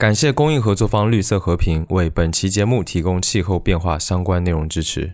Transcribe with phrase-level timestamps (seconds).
[0.00, 5.12] 感谢公益合作方绿色和平为本期节目提供气候变化相关内容支持。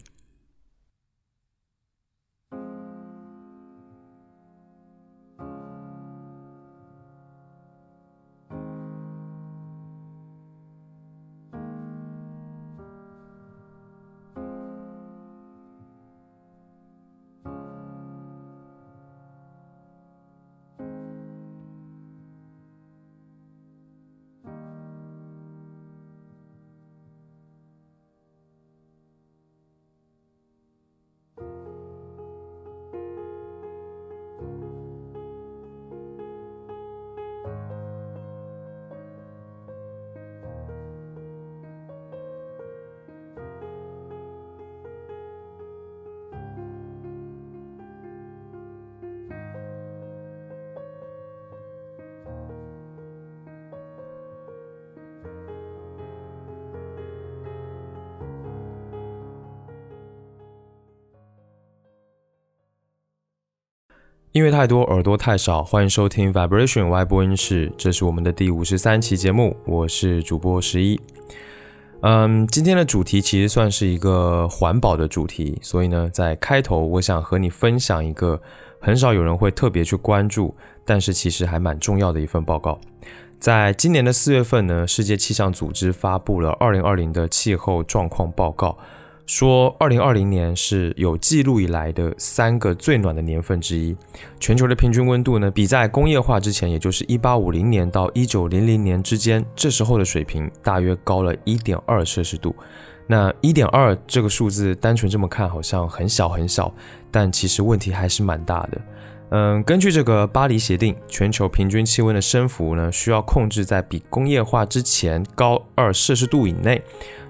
[64.37, 65.65] 音乐太多，耳朵太少。
[65.65, 71.01] 欢迎收听 Vibration Y 播音室，这是我们的第五十三期节目，我是主播十一。
[72.03, 78.39] 嗯，今天的主题其实算是一个环保的主题，所以呢，在开头我想和你分享一个
[78.79, 82.79] 很少有人会特别去关注，但是其实还蛮重要的一份报告。
[83.41, 88.77] 在今年的四月份呢，世界气象组织发布了二零二零的气候状况报告。
[89.27, 93.97] 说，二零二零年是有记录以来的三个最暖的年份之一。
[94.39, 102.55] 全球的平均温度呢，比在工业化之前，也就是一八五零年到一九零零年之间，这时候的水平大约高了一点二摄氏度。
[103.09, 106.73] 那一点二这个数字，单纯这么看好像很小很小，
[107.11, 108.81] 但其实问题还是蛮大的。
[109.31, 116.81] 嗯，根据这个巴黎协定，全球平均气温的升幅呢，需要控制在比工业化之前高二摄氏度以内。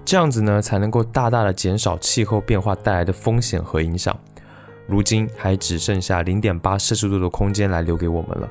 [0.07, 4.17] 这样子呢，才能够大大的减少气候变化带来的风险和影响。
[4.87, 8.47] 如今还只剩下零点八摄氏度的空间来留给我们了。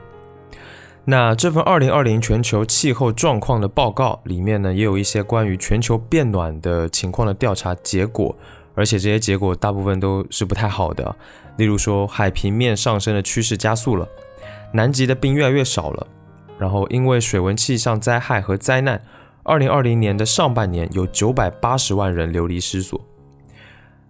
[1.06, 8.36] 那这份二零二零全球气候状况的报告里面呢，也有一些关于全球变暖的情况的调查结果，
[8.74, 11.16] 而且这些结果大部分都是不太好的。
[11.56, 14.06] 例如说，海平面上升的趋势加速了，
[14.74, 16.06] 南极的冰越来越少了，
[16.58, 19.00] 然后因为水文气象灾害和灾难。
[19.48, 23.00] 二零二零年的上半年，有九百八十万人流离失所。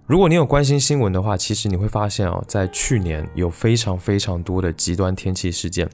[0.06, 5.86] 如果你有关心新闻的话，其实你会发现哦，在去年有非常非常多的极端天气事件，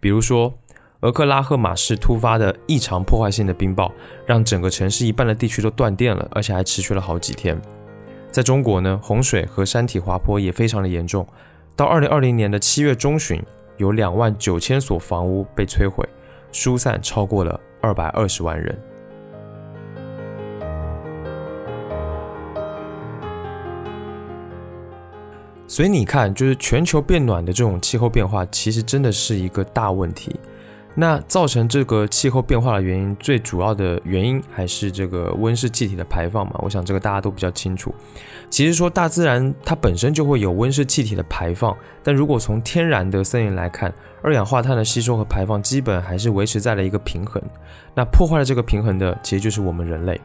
[0.00, 0.54] 比如说
[1.00, 3.92] 俄克拉荷马市突发的异常破坏性的冰雹，
[4.24, 7.60] 让整个城市一半的地区都断电了，而且还持续了好几天。
[8.30, 11.26] 在中国呢，洪水和山体滑坡也非常的严重。
[11.76, 13.42] 到二零二零年的七月中旬，
[13.76, 16.08] 有两万九千所房屋被摧毁，
[16.52, 17.60] 疏散超过了。
[17.88, 18.78] 二百二十万人，
[25.66, 30.38] 所以你看，就是全球变暖的这种气候变化，其实真的是一个大问题。
[31.00, 36.58] 那造成这个气候变化的原因，最主要的原因还是这个温室气体的排放嘛？
[36.58, 37.94] 我想这个大家都比较清楚。
[38.50, 47.40] 其实说大自然它本身就会有温室气体的排放，但如果从天然的森林来看，二氧化碳的吸收和排放基本还是维持在了一个平衡。
[47.94, 50.20] 那破坏了这个平衡的，其实就是我们人类。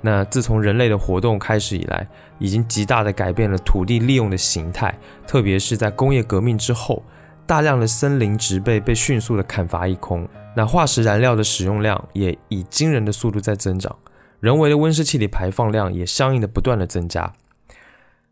[0.00, 2.04] 那自从人类的活动开始以来，
[2.40, 4.92] 已经极大的改变了土地利用的形态，
[5.24, 7.00] 特别是在工业革命之后。
[7.46, 13.94] 大量的森林植被被迅速的砍伐一空，那化石燃料的使用量也以惊人的速度在增长，
[14.40, 17.32] 人为的温室气体排放量也相应的不断的增加。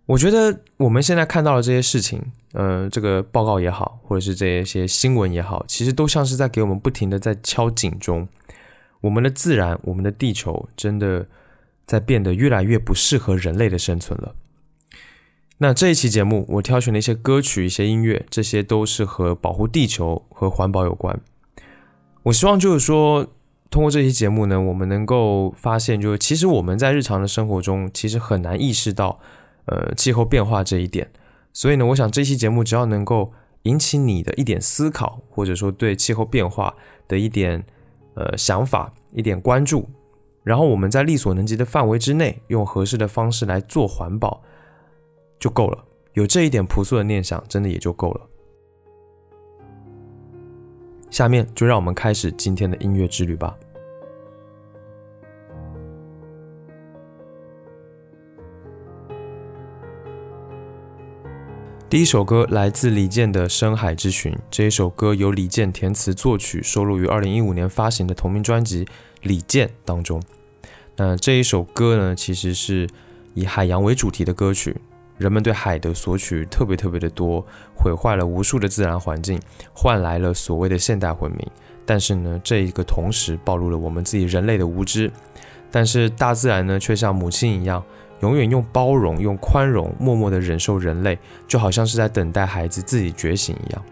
[0.06, 2.21] 我觉得我们现在看到的这些事情，
[2.55, 8.27] 呃，这个报告也好，或者是这些新闻也好，其实都像是在给我们不停的在敲警钟。
[9.00, 11.27] 我们的自然，我们的地球，真的
[11.87, 14.34] 在变得越来越不适合人类的生存了。
[15.62, 21.21] 那这一期节目，我挑选了一些歌曲、一些音乐，这些都是和保护地球和环保有关。
[22.25, 23.28] 我希望就是说，
[23.71, 29.20] 通过这期节目呢，我们能够发现，就是其实我们在日常的生活中，其实很难意识到，
[29.67, 31.09] 呃，气候变化这一点。
[31.53, 33.32] 所以呢，我想这期节目只要能够
[33.62, 36.75] 引起你的一点思考，或者说对气候变化
[37.06, 37.65] 的一点
[38.15, 39.88] 呃想法、一点关注，
[40.43, 44.43] 然后我们在力所能及的范围之内，用合适的方式来做环保。
[45.43, 48.21] 就够了，有这一点朴素的念想，真的也就够了。
[51.11, 53.59] 下面就让我们开始今天的音乐之旅吧。
[61.91, 68.85] 第一首歌来自李健的《深海之寻》，这一首歌由李健填词作曲，收录于二零一五年发行的同名专辑
[69.23, 70.23] 《李健》当中。
[70.94, 72.89] 那这一首歌呢，其实是
[73.35, 74.77] 以海洋为主题的歌曲。
[75.22, 77.46] 人们对海的索取特别特别的多，
[77.76, 79.40] 毁坏了无数的自然环境，
[79.72, 81.46] 换来了所谓的现代文明。
[81.86, 85.10] 但是呢，这一个同时暴露了我们自己人类的无知。
[85.70, 87.82] 但是大自然呢，却像母亲一样，
[88.20, 93.82] 永远用包容、用宽容，默默的忍受人类，就好像是在等待孩子自己觉醒一样。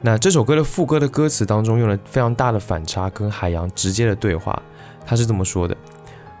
[0.00, 4.62] 那这首歌的副歌的歌词当中，用了非常大的反差，跟海洋直接的对话。
[5.06, 5.76] 他是这么说的：“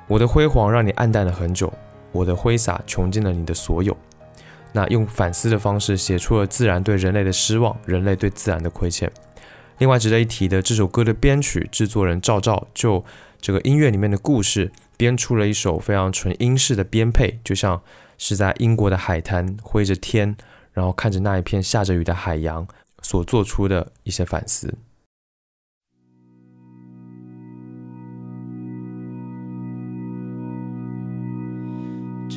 [0.08, 1.72] 我的辉煌让你暗淡了很久。”
[2.14, 3.94] 我的挥洒穷尽了你的所有，
[4.72, 9.10] 那用反思的方式写出了自然对人类的失望，人类对自然的亏欠。
[9.78, 13.04] 另外值得一提的，这首歌的编曲制作人赵照就
[13.40, 17.82] 这个音乐里面的故事编出了一首非常纯英式的编配，就像
[18.16, 20.36] 是在英国的海滩挥着天，
[20.72, 22.64] 然后看着那一片下着雨的海洋
[23.02, 24.72] 所做出的一些反思。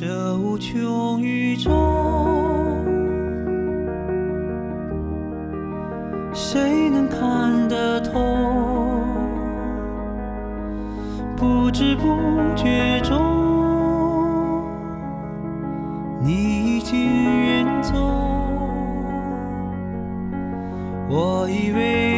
[0.00, 1.72] 这无穷宇宙，
[6.32, 8.20] 谁能看得透？
[11.36, 12.04] 不知不
[12.54, 13.18] 觉中，
[16.22, 16.96] 你已经
[17.42, 17.96] 远走。
[21.08, 22.17] 我以为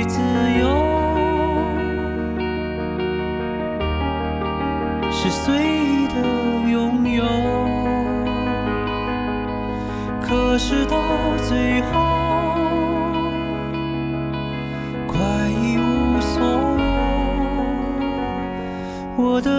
[11.51, 11.99] 最后，
[15.09, 15.19] 快
[15.49, 16.41] 一无所
[16.79, 16.85] 有。
[19.17, 19.51] 我的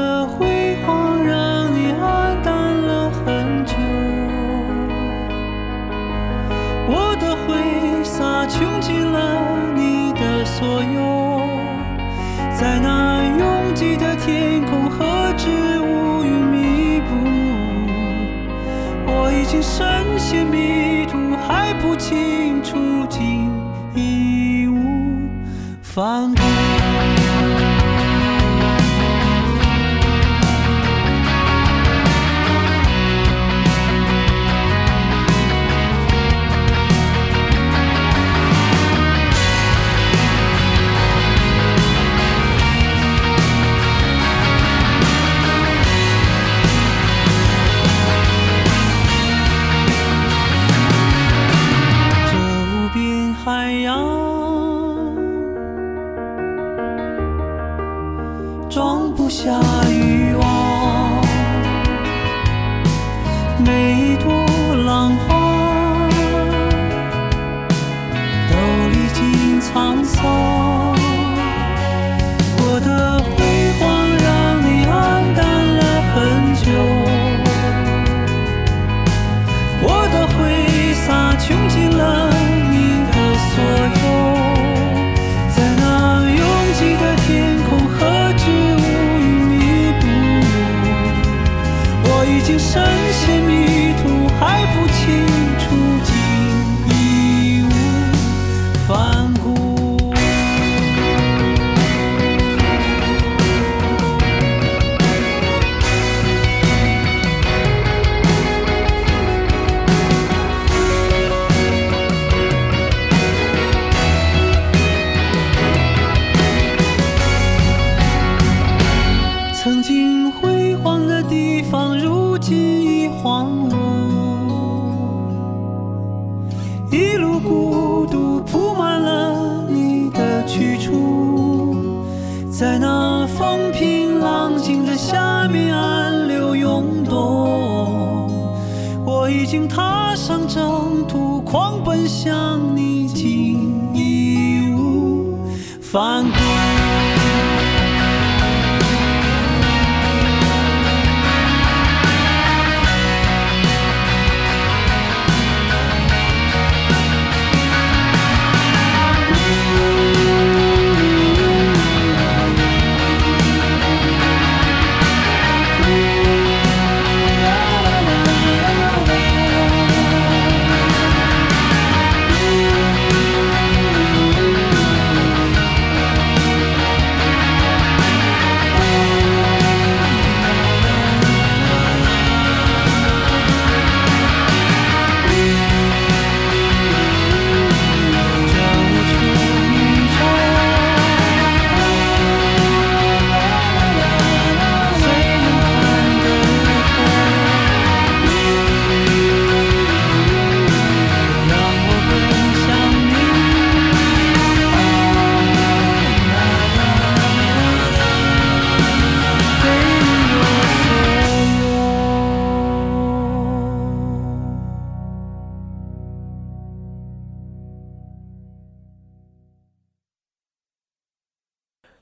[140.53, 145.38] 征途，狂奔向你，竟已无
[145.79, 146.31] 返。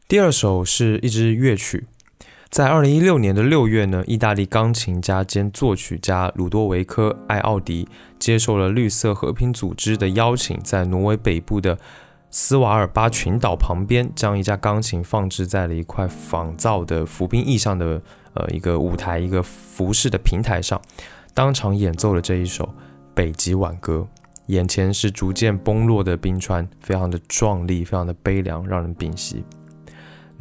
[0.09, 1.85] 第二首是一支乐曲，
[2.49, 7.87] 在二零一六年的六月呢，意大利钢琴家兼作曲家鲁多维科·艾奥迪
[8.17, 11.77] 接受了绿色和平组织的邀请，在挪威北部的
[12.31, 18.01] 斯瓦尔巴群岛旁边，将一架钢琴放置在了一块仿造的浮冰意上的
[18.33, 20.81] 呃一个舞台，一个服饰的平台上，
[21.35, 22.65] 当场演奏了这一首
[23.13, 24.07] 《北极挽歌》。
[24.47, 29.43] 眼前是逐渐崩落的冰川，非常的壮丽，非常的悲凉，让人屏息。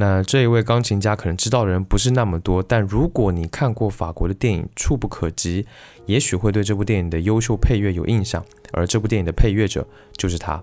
[0.01, 5.63] 那这一位钢琴家可能知道的人不是那么多，但如果你看过法国的电影《触不可及》，
[6.07, 8.45] 也许会对这部电影的优秀配乐有印象。
[8.71, 9.85] 而这部电影的配乐者
[10.17, 10.63] 就是他。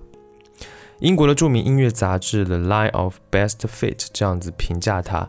[1.00, 5.28] 英国的著名音乐杂志《The Line of Best Fit》这样子评价他：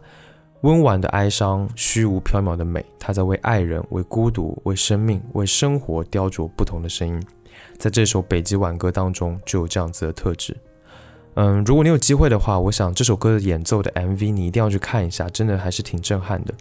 [0.60, 2.86] 温婉的哀伤，虚无缥缈的美。
[3.00, 7.20] 他在为爱人、为孤独、为生命、为生活雕琢不同的声音。
[7.76, 10.56] 在这首《北极挽歌》当中，就有这样子的特质。
[11.38, 16.55] 嗯，如果你有机会的话，我想这首歌的演奏的 MV 你一定要去看一下，真的还是挺震撼的。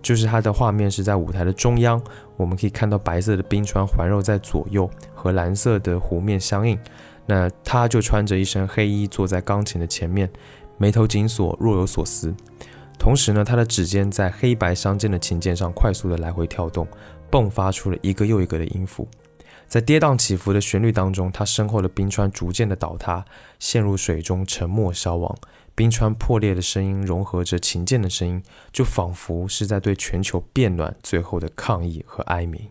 [0.00, 2.00] 就是它的画面是在舞台的中央，
[2.36, 6.78] 我们可以看到白色的冰川环绕在左右，和蓝色的湖面相映。
[7.26, 10.30] 那他就穿着一身黑衣，坐在钢琴的前面，
[10.78, 12.32] 眉头紧锁，若有所思。
[13.00, 16.86] 同时呢，他的指尖在黑白相间的琴键上快速的来回跳动，
[17.32, 19.08] 迸发出了一个又一个的音符。
[19.70, 23.24] 在跌宕起伏的旋律当中，他身后的冰川逐渐的倒塌，
[23.60, 25.38] 陷入水中，沉没消亡。
[25.76, 32.68] 冰川破裂的声音融合着琴键的声音，就仿佛是在对全球变暖最后的抗议和哀鸣。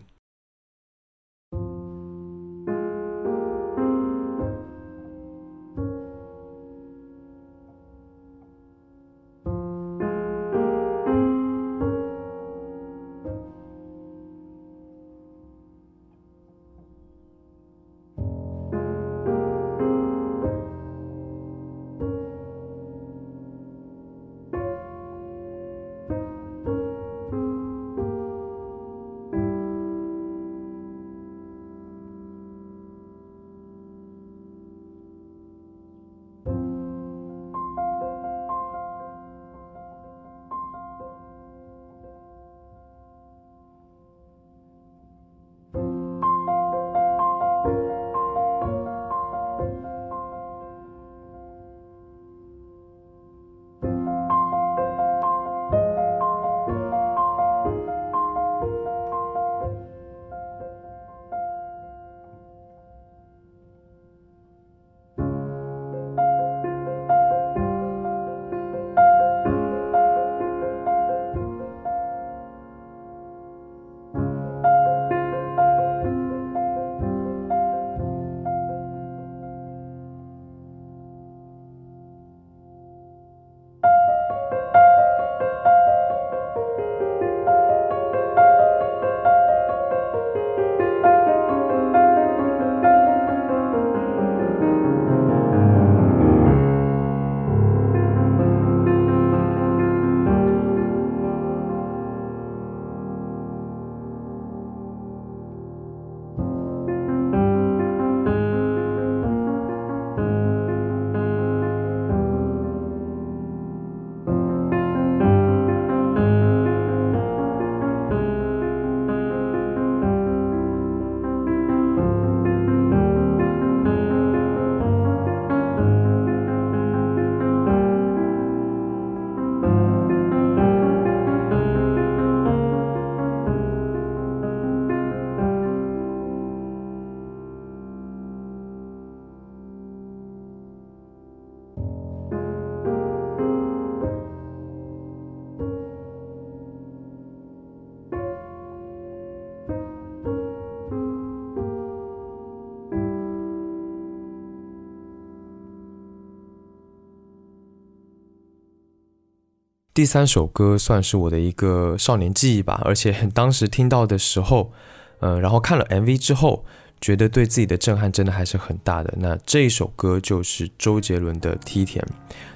[160.00, 164.72] 第三首歌算是我的一个少年记忆吧， 而且当时听到的时候，
[165.18, 166.64] 嗯，然后看了 MV 之后，
[167.02, 169.12] 觉得对自己的震撼真的还是很大的。
[169.18, 172.02] 那这一首歌就是周杰伦的《梯田》，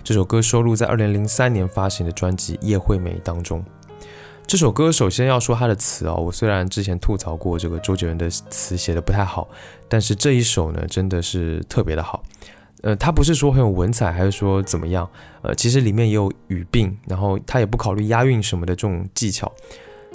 [0.03, 3.63] 这首歌收录在2003年发行的专辑《叶惠美》当中。
[4.47, 9.47] 这首歌首先要说它的词啊，我虽然之前吐槽过这个周杰伦的词写的不太好，
[9.87, 12.23] 但是这一首呢真的是特别的好。
[12.85, 15.09] 呃，他不是说很有文采，还是说怎么样？
[15.41, 19.51] 呃，其实里面也有语病，然后他也不考虑押韵什么的这种技巧。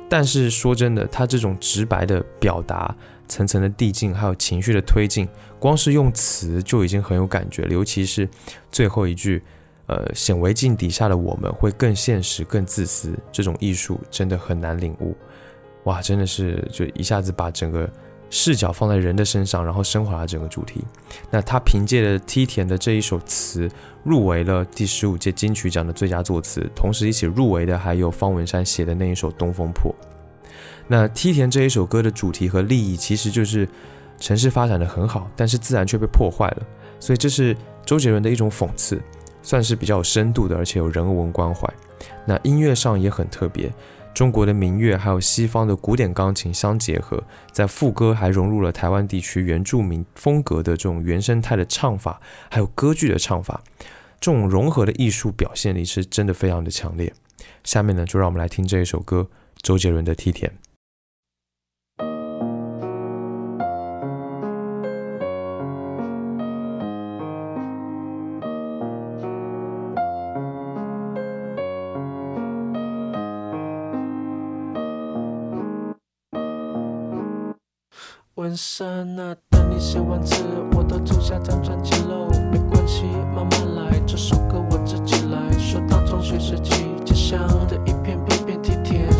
[0.08, 2.96] 但是说真的，他这种直白的表达、
[3.28, 7.74] 层层的递进，还有情绪的推进，光是用词就已经很有感觉了。
[7.74, 8.30] 尤其是
[8.72, 9.42] 最后一句，
[9.88, 15.18] 呃显微镜底下的我们会更现实、更自私，这种艺术真的很难领悟。
[15.86, 17.90] 哇，真的是就一下子把整个
[18.30, 20.84] 视角放在人的身上，然后升华了整个主题。
[21.32, 23.70] 那他凭借着梯田的这一首词，
[24.04, 29.92] 入围了第十五届金曲奖的最佳作词，同时一起入围的还有方文山写的那一首《东风破》。
[30.88, 33.68] 那梯田这一首歌的主题和立意，其实就是
[34.20, 36.64] 城市发展的很好，但是自然却被破坏了。
[37.00, 37.56] 所以这是
[37.86, 39.02] 周杰伦的一种讽刺，
[39.42, 41.68] 算是比较有深度的，而且有人文关怀。
[42.26, 43.72] 那音乐上也很特别。
[44.14, 47.24] 中国的民乐还有西方的古典钢琴相结合，
[47.54, 53.64] 在副歌还融入了台湾地区原住民风格的这种原生态的唱法，还有歌剧的唱法，
[54.20, 57.14] 这种融合的艺术表现力是真的非常的强烈。
[57.64, 59.30] 下面呢，就让我们来听这一首歌，
[59.62, 60.52] 周杰伦的《梯田》。
[78.40, 80.42] 文山啊等你写完词，
[80.74, 82.30] 我都住下张专辑喽。
[82.50, 83.04] 没关系，
[83.36, 85.52] 慢慢来，这首歌我自己来。
[85.60, 89.12] 说到中学时期，家乡的一片片片梯田，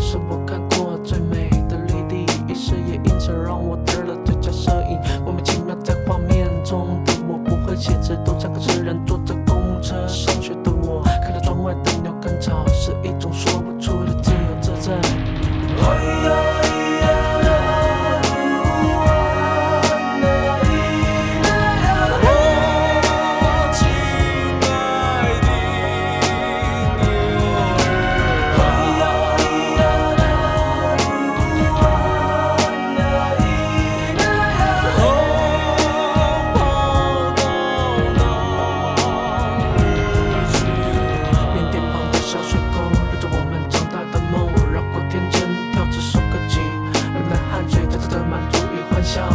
[49.12, 49.28] 笑，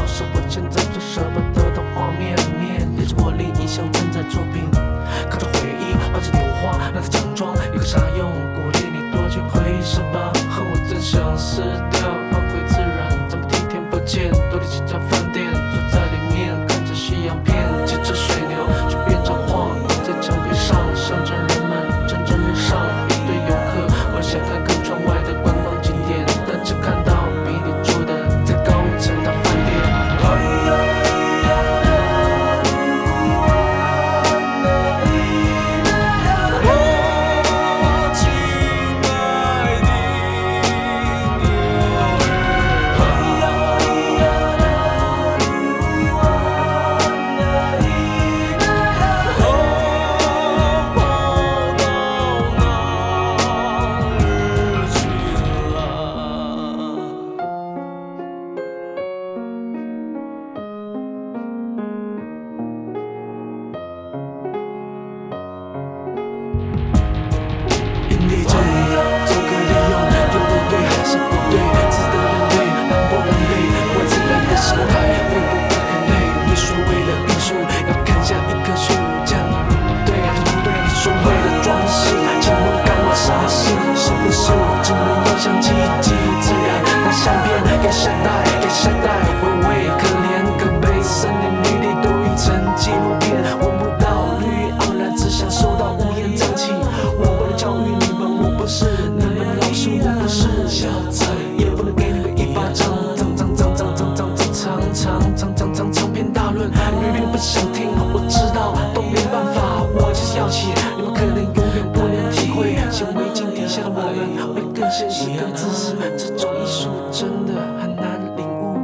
[113.75, 118.79] 下的我们会更现实、更自私，这种艺术真的很难领悟。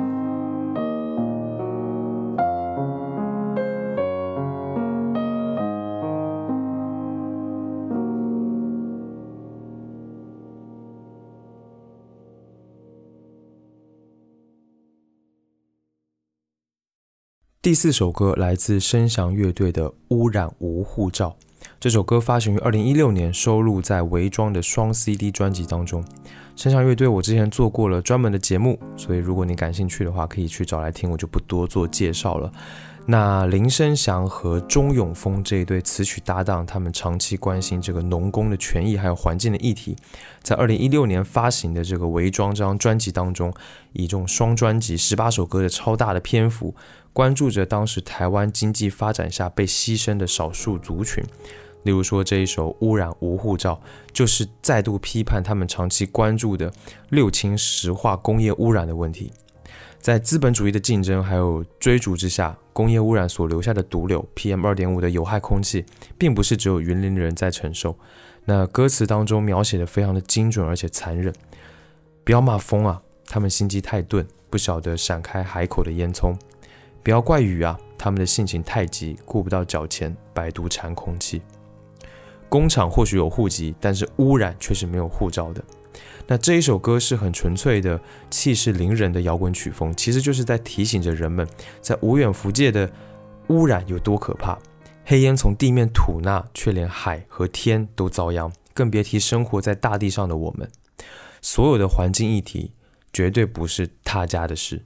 [17.61, 21.37] 第四首歌来自声响乐队的《污染无护照》。
[21.81, 26.05] 这首歌发行于二零一六年，收录在伪装的双 CD 专辑当中。
[26.55, 32.51] 声响乐队我之前做过了专门的节目，所以如果你感兴趣的话，可以去找来听，我就不多做介绍了。
[33.07, 39.95] 那林声祥和钟永峰这一对词曲搭档，他们长期关心这个农工的权益还有环境的议题，
[40.43, 43.51] 在二零一六年发行的这个《伪装》这张专辑当中，
[43.93, 46.75] 以这种双专辑十八首歌的超大的篇幅，
[47.11, 51.23] 关注着当时台湾经济发展下被牺牲的少数族群。
[51.83, 53.81] 例如说这一首《污染无护照》，
[54.13, 56.71] 就是再度批判他们长期关注的
[57.09, 59.31] 六氢石化工业污染的问题。
[59.99, 65.85] 在资本主义的竞争还有追逐之下，工业污染所留下的毒瘤 PM 二点五的有害空气，
[66.17, 67.95] 并不是只有云林人在承受。
[68.45, 71.31] 那歌词当中描写的非常的精准而且残忍，
[72.23, 76.35] 不要骂风啊，他们心机太钝，不晓得闪开海口的烟囱；
[77.03, 81.43] 不要怪雨啊，他们的性情太急，顾不到脚前百毒缠空气。
[82.51, 85.63] 工厂或许有户籍，但是污染却是没有护照的。
[86.27, 87.97] 那这一首歌是很纯粹的、
[88.29, 91.47] 气势凌人的摇滚曲风，其实就是在提醒着人们，
[91.79, 92.91] 在无远弗届的
[93.47, 94.59] 污染有多可怕。
[95.05, 100.69] 黑烟从地面吐纳，却连海和天都遭殃，更别提生活在大地上的我们。
[101.41, 102.73] 所有的环境议题，
[103.13, 104.83] 绝对不是他家的事。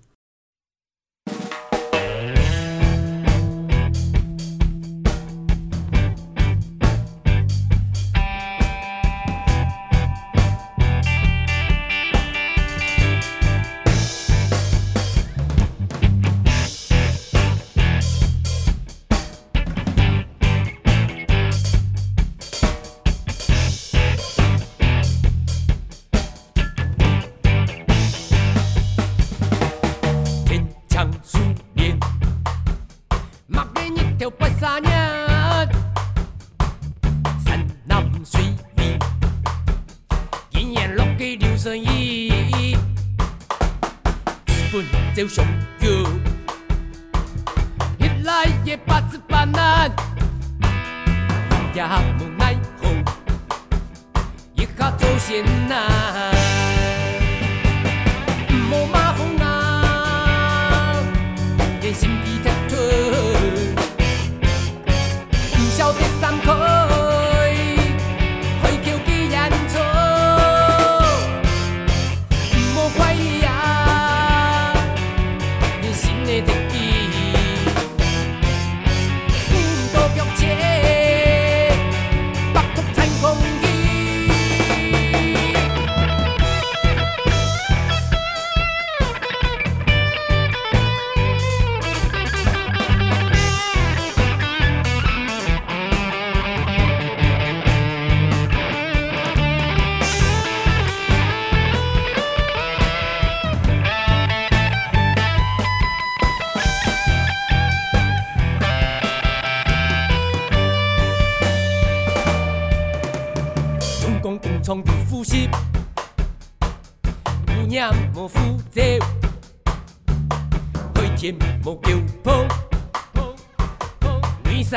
[76.25, 77.04] 连心的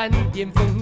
[0.08, 0.77] 女山连风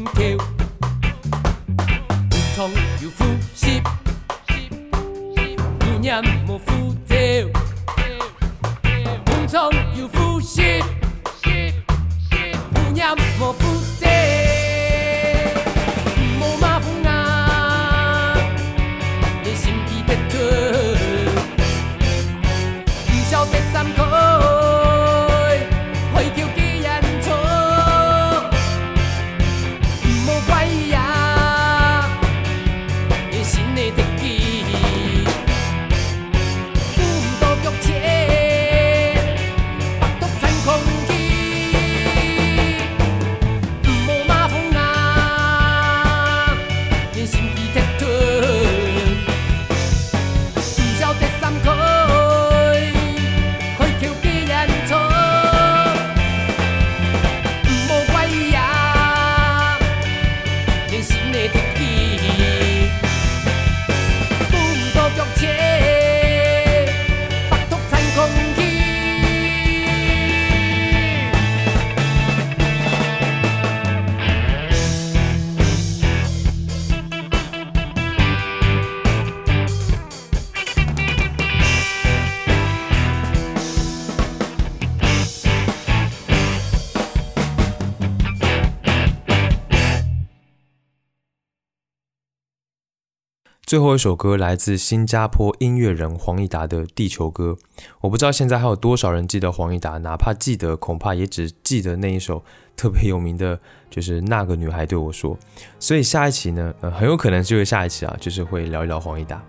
[93.76, 97.58] 最后一首歌来自新加坡音乐人黄义达的《地球歌》，
[98.00, 102.42] 我不知道现在还有多少人记得黄义达，哪怕记得，恐怕也只记得那一首
[102.74, 103.60] 特别有名的，
[103.90, 105.38] 就是那个女孩对我说。
[105.78, 109.44] 所以下一期呢，呃，很有可能就是下一期啊，就是会聊一聊黄义达。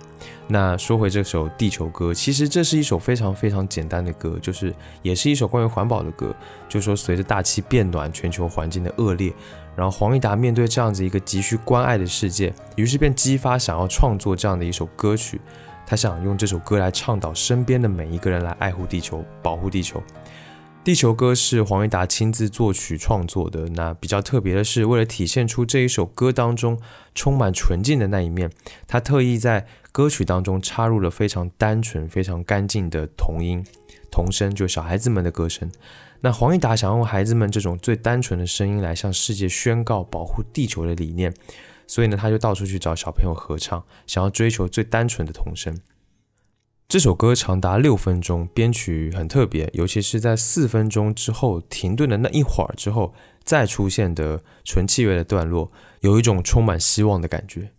[0.50, 6.36] 那说回这首《地球歌》，其实这是一首非常非常简单的歌，就是也是一首关于环保的歌，
[6.68, 9.32] 就是说随着大气变暖，全球环境的恶劣。
[9.78, 15.40] 然后黄义达面对这样子一个急需关爱的世界，于是便激发想要创作这样的一首歌曲。
[15.86, 20.02] 他想用这首歌来倡导身边的每一个人来爱护地球、保护地球。
[20.84, 23.70] 地球歌是黄义达亲自作曲创作的。
[23.70, 26.80] 那比较特别的是，为了体现出这一首歌当中
[27.14, 28.50] 充满纯净的那一面，
[28.88, 33.66] 他特意在歌曲当中插入了非常单纯、非常干净的童音、
[34.10, 35.70] 童声，就小孩子们的歌声。
[36.22, 41.34] 那黄义达想用孩子们这种最单纯的声音来向世界宣告保护地球的理念，
[41.86, 45.80] 所以呢，他就到处去找小朋友合唱，想要追求最单纯的童声。
[46.90, 57.72] 这首歌长达六分钟，编曲很特别，尤其是在四分钟之后停顿的那一会儿之后再出现的纯器乐的段落，有一种充满希望的感觉。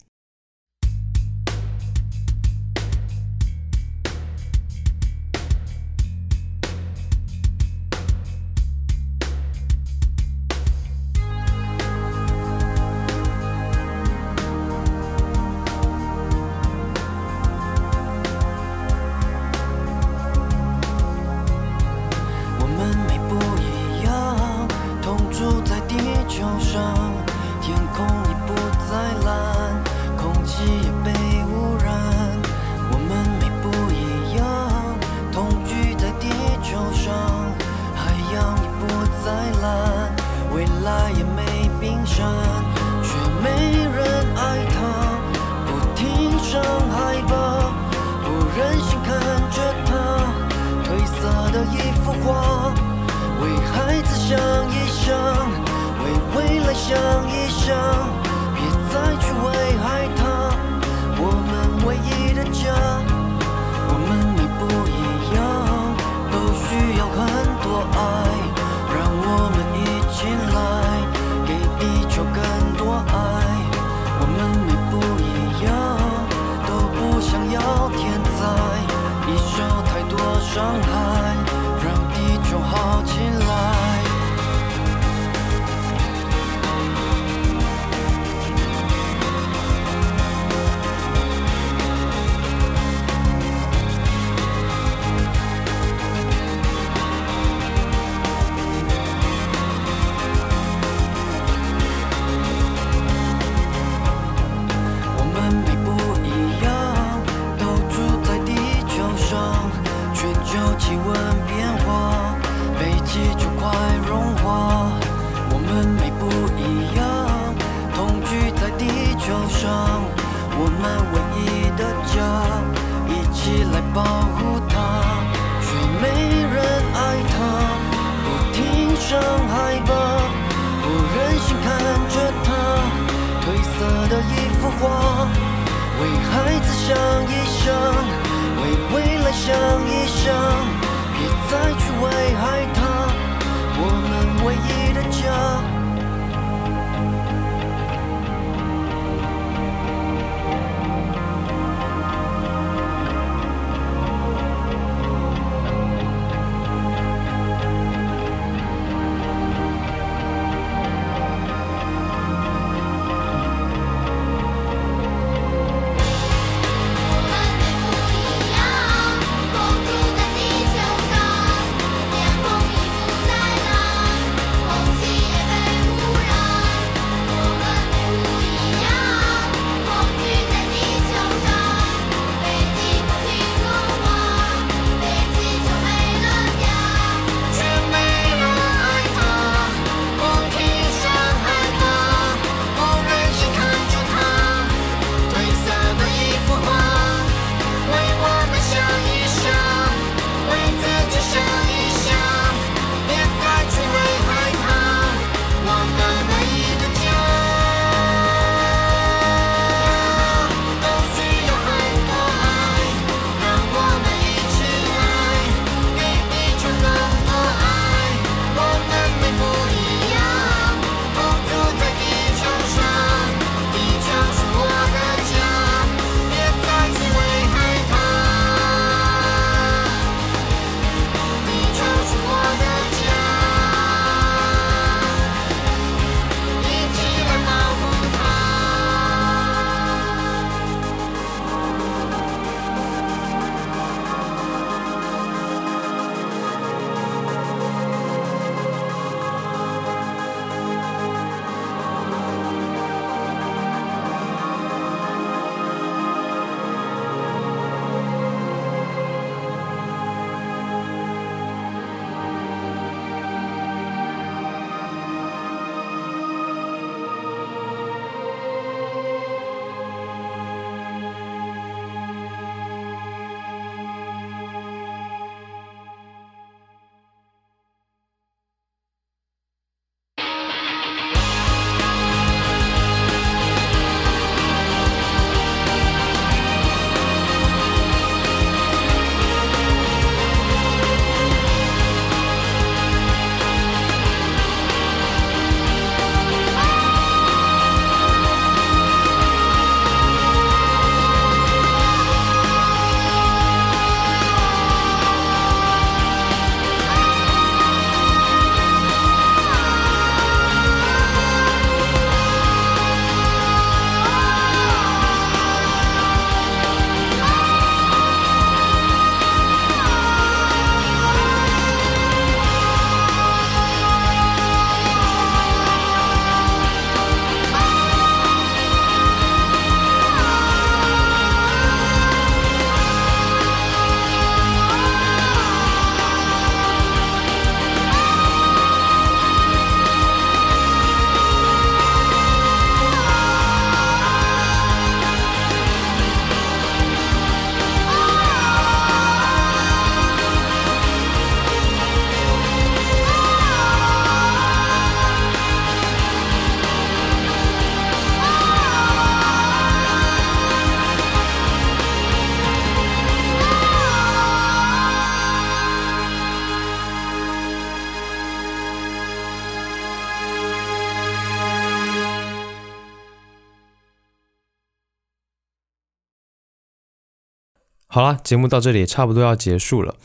[377.99, 379.97] 好啦，节目到这里差不多要结束了。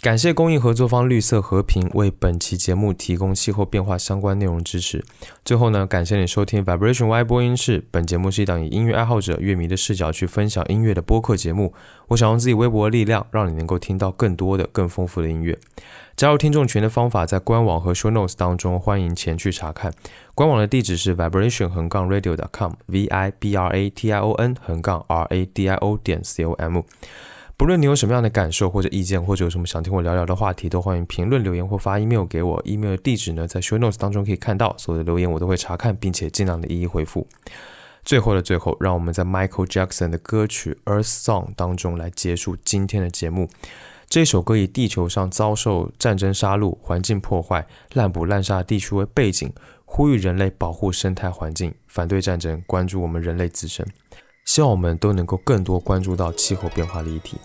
[0.00, 5.04] 感谢公益合作方绿色和平为本期节目提供气候变化相关内容支持。
[5.44, 7.84] 最后呢，感谢你收听 Vibration Y 播音室。
[7.90, 11.74] 本节目是一档以音乐爱好者、乐迷的视角去分享音乐的播客节目。
[12.08, 15.58] 我想用自己微薄的力量，让你能够听到更多的、更丰富的音乐。
[16.16, 19.92] 加入听众群的方法在官网和 show notes 当中，欢迎前去查看。
[20.34, 25.68] 官网的地址是 vibration 横杠 radio.com，v i b r a t i o n 横杠 r a d
[25.68, 26.80] i o 点 c o m。
[27.62, 32.60] 不论你有什么样的感受或者意见，或者有什么想听我聊聊的话题，都欢迎评论留言或发 email 给我。
[32.64, 34.74] email 的地址呢，在 show notes 当中可以看到。
[34.76, 37.24] 所有的留言我都会查看，并且尽量的一一回复。
[38.04, 43.48] 最后的最后，让我们在 Michael Jackson 的歌曲《Earth Song》当中来结束今天的节目。
[44.08, 49.52] 这首歌以地球上遭受战争杀戮、环境破坏、滥捕滥杀地区为背景，
[49.84, 53.86] 呼吁人类保护生态环境，反对战争，关注我们人类自身。
[54.44, 57.36] 希望我们都能够更多关注到气候变化的议题。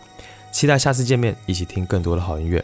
[0.52, 2.64] 期待下次见面，一起听更多的好音乐。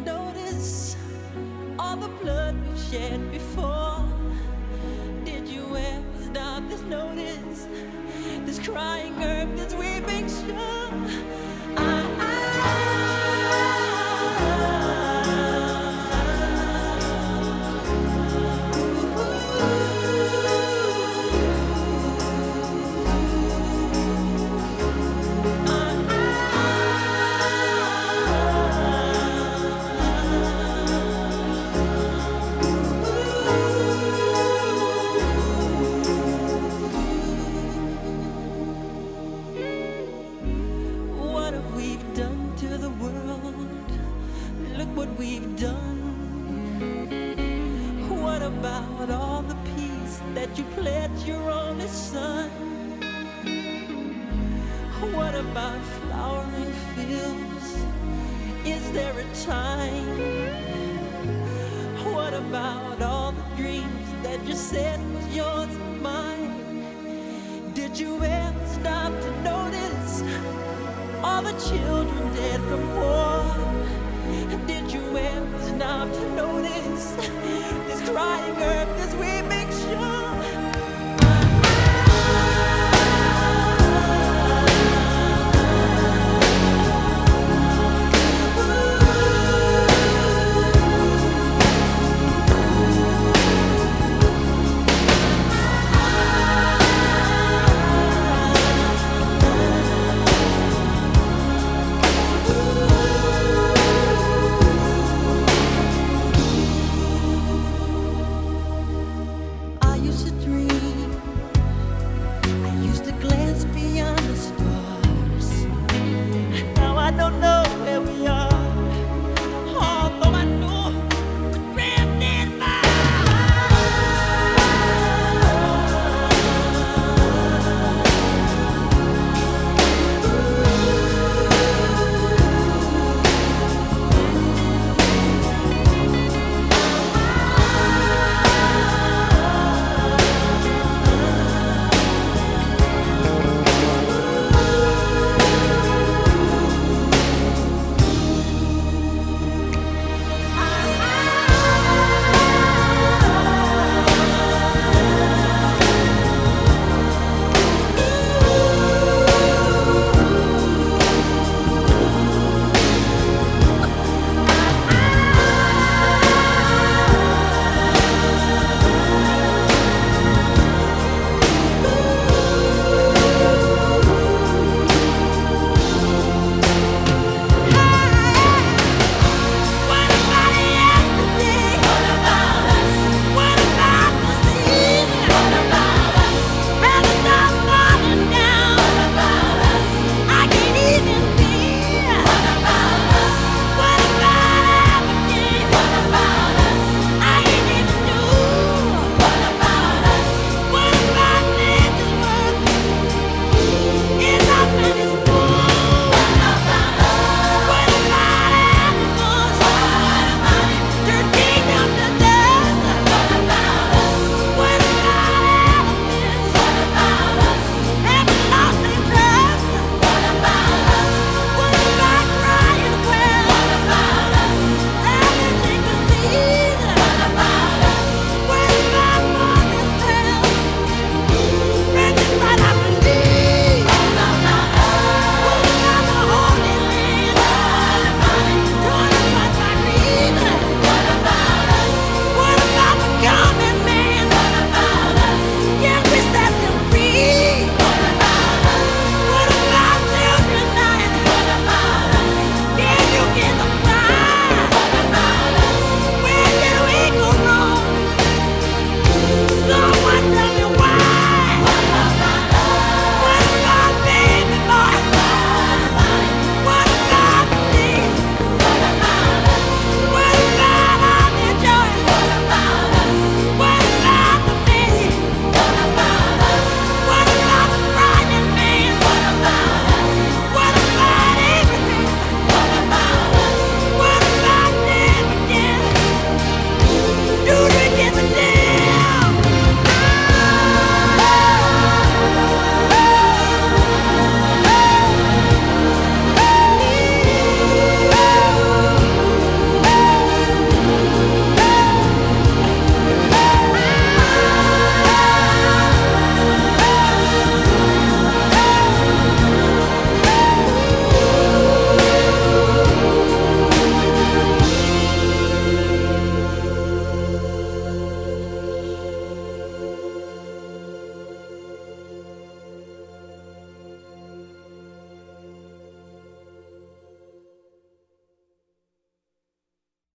[2.01, 4.03] the blood we've shed before?
[5.23, 7.67] Did you ever stop to notice
[8.43, 11.10] this crying earth, this weeping shore?